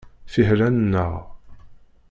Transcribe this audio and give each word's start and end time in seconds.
Fiḥel 0.33 0.61
ad 0.67 0.73
nennaɣ! 0.73 1.11